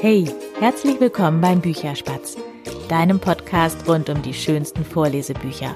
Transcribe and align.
Hey, 0.00 0.26
herzlich 0.60 1.00
willkommen 1.00 1.40
beim 1.40 1.60
Bücherspatz, 1.60 2.36
deinem 2.88 3.18
Podcast 3.18 3.88
rund 3.88 4.08
um 4.08 4.22
die 4.22 4.32
schönsten 4.32 4.84
Vorlesebücher. 4.84 5.74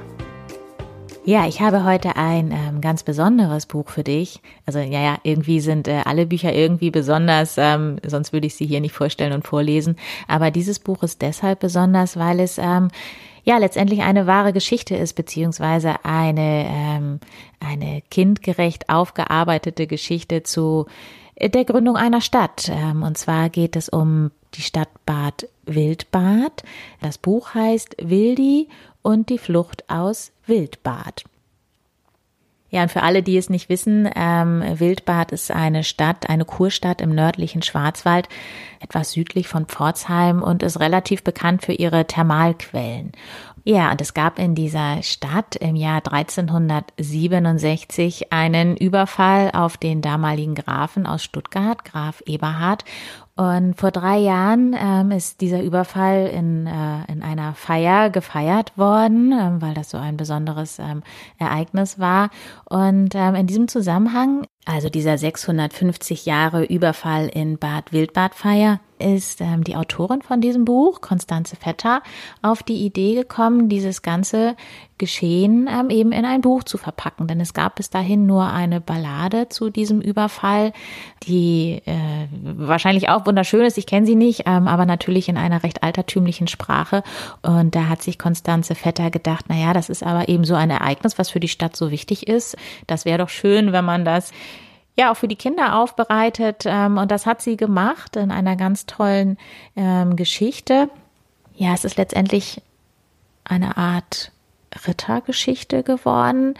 Ja, 1.25 1.49
ich 1.49 1.61
habe 1.61 1.83
heute 1.83 2.15
ein 2.15 2.53
ähm, 2.53 2.81
ganz 2.81 3.03
besonderes 3.03 3.67
Buch 3.67 3.89
für 3.89 4.05
dich. 4.05 4.41
Also 4.65 4.79
ja, 4.79 5.03
ja, 5.03 5.19
irgendwie 5.25 5.59
sind 5.59 5.89
äh, 5.89 6.03
alle 6.05 6.27
Bücher 6.27 6.53
irgendwie 6.53 6.93
besonders, 6.93 7.57
ähm, 7.59 7.97
sonst 8.07 8.33
würde 8.33 8.47
ich 8.47 8.55
sie 8.55 8.65
hier 8.65 8.81
nicht 8.81 8.95
vorstellen 8.95 9.33
und 9.33 9.45
vorlesen. 9.45 9.97
Aber 10.29 10.53
dieses 10.53 10.79
Buch 10.79 11.03
ist 11.03 11.21
deshalb 11.21 11.59
besonders, 11.59 12.17
weil 12.17 12.39
es 12.39 12.59
ähm, 12.59 12.91
ja 13.43 13.59
letztendlich 13.59 14.03
eine 14.03 14.29
wahre 14.29 14.53
Geschichte 14.53 14.95
ist, 14.95 15.15
beziehungsweise 15.15 16.05
eine, 16.05 16.67
ähm, 16.69 17.21
eine 17.59 18.03
kindgerecht 18.09 18.89
aufgearbeitete 18.89 19.89
Geschichte 19.89 20.45
zu 20.45 20.87
der 21.41 21.65
Gründung 21.65 21.97
einer 21.97 22.21
Stadt. 22.21 22.71
Ähm, 22.71 23.03
und 23.03 23.19
zwar 23.19 23.51
geht 23.51 23.77
es 23.77 23.89
um 23.89 24.31
die 24.55 24.63
Stadt 24.63 24.91
Bad 25.07 25.49
Wildbad. 25.65 26.63
Das 27.01 27.19
Buch 27.19 27.55
heißt 27.55 27.97
Wildi 28.03 28.69
und 29.03 29.29
die 29.29 29.39
Flucht 29.39 29.89
aus 29.89 30.33
Wildbad. 30.47 31.25
Ja, 32.73 32.83
und 32.83 32.91
für 32.91 33.03
alle, 33.03 33.23
die 33.23 33.37
es 33.37 33.51
nicht 33.51 33.69
wissen, 33.69 34.09
ähm, 34.17 34.65
Wildbad 34.67 35.31
ist 35.31 35.51
eine 35.51 35.85
Stadt, 35.85 36.31
eine 36.31 36.47
Kurstadt 36.47 37.03
im 37.03 37.15
nördlichen 37.15 37.61
Schwarzwald, 37.61 38.31
etwas 38.81 39.13
südlich 39.13 39.47
von 39.47 39.67
Pforzheim 39.67 40.43
und 40.43 40.63
ist 40.63 40.81
relativ 40.81 41.23
bekannt 41.23 41.67
für 41.67 41.75
ihre 41.75 42.07
Thermalquellen. 42.07 43.13
Ja, 43.65 43.93
und 43.93 44.01
es 44.01 44.15
gab 44.15 44.39
in 44.39 44.55
dieser 44.55 45.03
Stadt 45.03 45.55
im 45.55 45.77
Jahr 45.77 45.99
1367 45.99 48.33
einen 48.33 48.75
Überfall 48.77 49.51
auf 49.53 49.77
den 49.77 50.01
damaligen 50.01 50.55
Grafen 50.55 51.07
aus 51.07 51.23
Stuttgart, 51.23 51.85
Graf 51.85 52.23
Eberhard. 52.25 52.87
Und 53.35 53.77
vor 53.77 53.91
drei 53.91 54.19
Jahren 54.19 54.77
ähm, 54.79 55.11
ist 55.11 55.41
dieser 55.41 55.63
Überfall 55.63 56.27
in, 56.27 56.67
äh, 56.67 57.11
in 57.11 57.23
einer 57.23 57.55
Feier 57.55 58.11
gefeiert 58.11 58.77
worden, 58.77 59.33
ähm, 59.33 59.63
weil 59.63 59.73
das 59.73 59.89
so 59.89 59.97
ein 59.97 60.19
besonderes 60.19 60.79
ähm, 60.79 61.03
Ereignis 61.39 61.99
war. 61.99 62.29
Und 62.69 63.15
ähm, 63.15 63.35
in 63.35 63.47
diesem 63.47 63.69
Zusammenhang, 63.69 64.47
also 64.65 64.89
dieser 64.89 65.19
650 65.19 66.25
Jahre 66.25 66.65
Überfall 66.65 67.29
in 67.29 67.59
Bad 67.59 67.93
Wildbad 67.93 68.35
Feier, 68.35 68.81
ist 69.03 69.41
ähm, 69.41 69.65
die 69.65 69.77
Autorin 69.77 70.23
von 70.23 70.41
diesem 70.41 70.65
Buch, 70.65 71.01
Konstanze 71.01 71.57
Vetter, 71.57 72.03
auf 72.41 72.63
die 72.63 72.85
Idee 72.85 73.15
gekommen, 73.15 73.69
dieses 73.69 74.03
ganze 74.03 74.57
Geschehen 74.99 75.69
ähm, 75.69 75.91
eben 75.91 76.13
in 76.13 76.25
ein 76.25 76.43
Buch 76.43 76.63
zu 76.63 76.79
verpacken. 76.79 77.27
Denn 77.27 77.41
es 77.41 77.55
gab 77.55 77.75
bis 77.77 77.91
dahin 77.91 78.27
nur 78.27 78.47
eine 78.47 78.81
Ballade 78.81 79.49
zu 79.49 79.69
diesem 79.69 80.01
Überfall, 80.01 80.73
die 81.25 81.83
äh, 81.87 82.29
wahrscheinlich 82.43 83.09
auch 83.09 83.27
wunderschön 83.27 83.65
ist. 83.65 83.79
Ich 83.79 83.87
kenne 83.87 84.07
sie 84.07 84.15
nicht, 84.15 84.45
ähm, 84.47 84.69
aber 84.69 84.87
natürlich 84.87 85.29
in 85.29 85.37
einer 85.37 85.65
recht 85.65 85.83
altertümlichen 85.83 86.47
Sprache. 86.47 87.03
Und 87.43 87.75
da 87.75 87.89
hat 87.89 88.03
sich 88.03 88.19
Konstanze 88.19 88.77
Vetter 88.77 89.11
gedacht, 89.11 89.47
na 89.49 89.57
ja, 89.57 89.73
das 89.73 89.89
ist 89.89 90.05
aber 90.05 90.29
eben 90.29 90.45
so 90.45 90.55
ein 90.55 90.71
Ereignis, 90.71 91.19
was 91.19 91.31
für 91.31 91.41
die 91.41 91.49
Stadt 91.49 91.75
so 91.75 91.91
wichtig 91.91 92.29
ist. 92.29 92.57
Das 92.87 93.05
wäre 93.05 93.19
doch 93.19 93.29
schön, 93.29 93.73
wenn 93.73 93.85
man 93.85 94.05
das 94.05 94.31
ja 94.97 95.11
auch 95.11 95.17
für 95.17 95.29
die 95.29 95.37
Kinder 95.37 95.79
aufbereitet. 95.79 96.65
Ähm, 96.67 96.99
und 96.99 97.11
das 97.11 97.27
hat 97.27 97.43
sie 97.43 97.57
gemacht 97.57 98.17
in 98.17 98.31
einer 98.31 98.57
ganz 98.57 98.87
tollen 98.87 99.39
ähm, 99.77 100.17
Geschichte. 100.17 100.89
Ja, 101.55 101.75
es 101.75 101.85
ist 101.85 101.97
letztendlich 101.97 102.63
eine 103.45 103.77
Art 103.77 104.33
Rittergeschichte 104.87 105.83
geworden. 105.83 106.55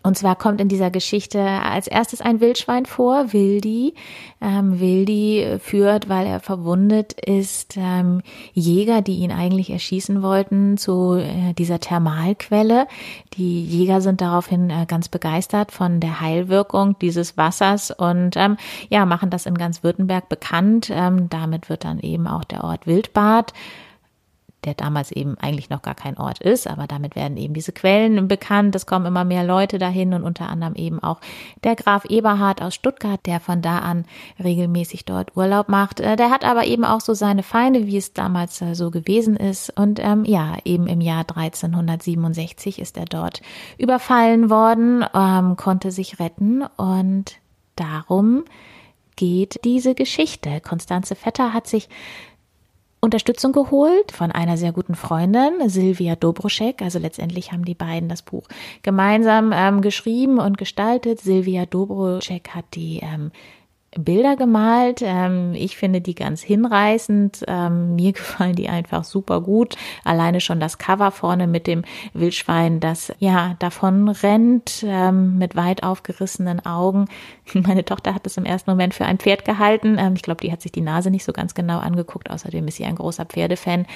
Und 0.00 0.16
zwar 0.16 0.36
kommt 0.36 0.60
in 0.60 0.68
dieser 0.68 0.90
Geschichte 0.90 1.40
als 1.40 1.88
erstes 1.88 2.20
ein 2.20 2.40
Wildschwein 2.40 2.86
vor, 2.86 3.32
Wildi. 3.32 3.94
Ähm, 4.40 4.78
Wildi 4.78 5.58
führt, 5.58 6.08
weil 6.08 6.24
er 6.24 6.38
verwundet 6.38 7.14
ist, 7.14 7.76
ähm, 7.76 8.22
Jäger, 8.54 9.02
die 9.02 9.16
ihn 9.16 9.32
eigentlich 9.32 9.70
erschießen 9.70 10.22
wollten, 10.22 10.78
zu 10.78 11.16
äh, 11.16 11.52
dieser 11.52 11.80
Thermalquelle. 11.80 12.86
Die 13.34 13.64
Jäger 13.64 14.00
sind 14.00 14.20
daraufhin 14.20 14.70
äh, 14.70 14.86
ganz 14.86 15.08
begeistert 15.08 15.72
von 15.72 15.98
der 15.98 16.20
Heilwirkung 16.20 16.96
dieses 17.00 17.36
Wassers 17.36 17.90
und 17.90 18.36
ähm, 18.36 18.56
ja, 18.90 19.04
machen 19.04 19.30
das 19.30 19.46
in 19.46 19.58
ganz 19.58 19.82
Württemberg 19.82 20.28
bekannt. 20.28 20.90
Ähm, 20.92 21.28
damit 21.28 21.68
wird 21.68 21.84
dann 21.84 21.98
eben 21.98 22.28
auch 22.28 22.44
der 22.44 22.62
Ort 22.62 22.86
Wildbad 22.86 23.52
der 24.64 24.74
damals 24.74 25.12
eben 25.12 25.38
eigentlich 25.38 25.70
noch 25.70 25.82
gar 25.82 25.94
kein 25.94 26.18
Ort 26.18 26.40
ist, 26.40 26.66
aber 26.66 26.86
damit 26.86 27.14
werden 27.14 27.36
eben 27.36 27.54
diese 27.54 27.72
Quellen 27.72 28.26
bekannt. 28.26 28.74
Es 28.74 28.86
kommen 28.86 29.06
immer 29.06 29.24
mehr 29.24 29.44
Leute 29.44 29.78
dahin 29.78 30.14
und 30.14 30.24
unter 30.24 30.48
anderem 30.48 30.74
eben 30.74 31.00
auch 31.02 31.20
der 31.62 31.76
Graf 31.76 32.04
Eberhard 32.06 32.60
aus 32.60 32.74
Stuttgart, 32.74 33.24
der 33.24 33.38
von 33.38 33.62
da 33.62 33.78
an 33.78 34.04
regelmäßig 34.42 35.04
dort 35.04 35.36
Urlaub 35.36 35.68
macht. 35.68 36.00
Äh, 36.00 36.16
der 36.16 36.30
hat 36.30 36.44
aber 36.44 36.64
eben 36.64 36.84
auch 36.84 37.00
so 37.00 37.14
seine 37.14 37.42
Feinde, 37.42 37.86
wie 37.86 37.96
es 37.96 38.12
damals 38.12 38.60
äh, 38.60 38.74
so 38.74 38.90
gewesen 38.90 39.36
ist. 39.36 39.70
Und 39.78 40.00
ähm, 40.00 40.24
ja, 40.24 40.56
eben 40.64 40.86
im 40.88 41.00
Jahr 41.00 41.20
1367 41.20 42.80
ist 42.80 42.96
er 42.96 43.04
dort 43.04 43.40
überfallen 43.78 44.50
worden, 44.50 45.04
ähm, 45.14 45.56
konnte 45.56 45.92
sich 45.92 46.18
retten 46.18 46.62
und 46.76 47.36
darum 47.76 48.44
geht 49.14 49.60
diese 49.64 49.94
Geschichte. 49.94 50.60
Konstanze 50.60 51.14
Vetter 51.14 51.52
hat 51.52 51.66
sich 51.66 51.88
Unterstützung 53.00 53.52
geholt 53.52 54.12
von 54.12 54.32
einer 54.32 54.56
sehr 54.56 54.72
guten 54.72 54.94
Freundin, 54.94 55.68
Silvia 55.68 56.16
Dobroschek. 56.16 56.82
Also 56.82 56.98
letztendlich 56.98 57.52
haben 57.52 57.64
die 57.64 57.74
beiden 57.74 58.08
das 58.08 58.22
Buch 58.22 58.48
gemeinsam 58.82 59.52
ähm, 59.54 59.82
geschrieben 59.82 60.38
und 60.38 60.58
gestaltet. 60.58 61.20
Silvia 61.20 61.66
Dobroschek 61.66 62.50
hat 62.50 62.64
die 62.74 63.00
ähm, 63.02 63.30
Bilder 63.96 64.36
gemalt. 64.36 65.00
Ähm, 65.02 65.54
ich 65.54 65.76
finde 65.76 66.00
die 66.00 66.14
ganz 66.14 66.42
hinreißend. 66.42 67.44
Ähm, 67.46 67.94
mir 67.96 68.12
gefallen 68.14 68.54
die 68.54 68.68
einfach 68.68 69.04
super 69.04 69.40
gut. 69.40 69.76
Alleine 70.04 70.40
schon 70.40 70.60
das 70.60 70.78
Cover 70.78 71.10
vorne 71.10 71.46
mit 71.46 71.66
dem 71.66 71.82
Wildschwein, 72.12 72.80
das 72.80 73.12
ja 73.18 73.56
davon 73.58 74.08
rennt 74.08 74.84
ähm, 74.86 75.38
mit 75.38 75.56
weit 75.56 75.82
aufgerissenen 75.82 76.64
Augen. 76.64 77.06
Meine 77.54 77.84
Tochter 77.84 78.14
hat 78.14 78.26
es 78.26 78.36
im 78.36 78.44
ersten 78.44 78.70
Moment 78.70 78.94
für 78.94 79.06
ein 79.06 79.18
Pferd 79.18 79.44
gehalten. 79.44 79.98
Ich 80.14 80.22
glaube, 80.22 80.42
die 80.42 80.52
hat 80.52 80.62
sich 80.62 80.72
die 80.72 80.80
Nase 80.80 81.10
nicht 81.10 81.24
so 81.24 81.32
ganz 81.32 81.54
genau 81.54 81.78
angeguckt. 81.78 82.30
Außerdem 82.30 82.68
ist 82.68 82.76
sie 82.76 82.84
ein 82.84 82.96
großer 82.96 83.24
Pferdefan. 83.24 83.86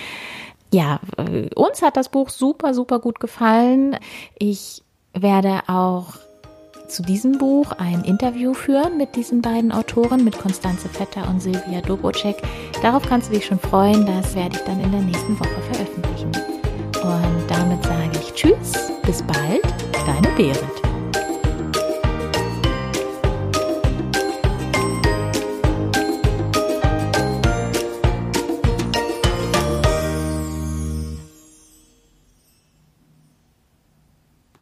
Ja, 0.72 1.00
äh, 1.18 1.50
uns 1.54 1.82
hat 1.82 1.96
das 1.96 2.08
Buch 2.08 2.30
super, 2.30 2.72
super 2.72 2.98
gut 2.98 3.20
gefallen. 3.20 3.96
Ich 4.38 4.82
werde 5.12 5.60
auch 5.68 6.14
zu 6.92 7.02
diesem 7.02 7.38
Buch 7.38 7.72
ein 7.72 8.04
Interview 8.04 8.52
führen 8.52 8.98
mit 8.98 9.16
diesen 9.16 9.40
beiden 9.40 9.72
Autoren, 9.72 10.24
mit 10.24 10.38
Konstanze 10.38 10.88
Vetter 10.88 11.26
und 11.28 11.40
Silvia 11.40 11.80
Dobocek. 11.80 12.36
Darauf 12.82 13.08
kannst 13.08 13.30
du 13.30 13.34
dich 13.34 13.46
schon 13.46 13.58
freuen, 13.58 14.04
das 14.04 14.34
werde 14.34 14.56
ich 14.56 14.62
dann 14.64 14.78
in 14.80 14.92
der 14.92 15.00
nächsten 15.00 15.38
Woche 15.40 15.60
veröffentlichen. 15.72 16.30
Und 17.02 17.44
damit 17.48 17.82
sage 17.82 18.10
ich 18.20 18.34
Tschüss, 18.34 18.92
bis 19.04 19.22
bald, 19.22 19.62
deine 20.06 20.28
Berit. 20.36 20.81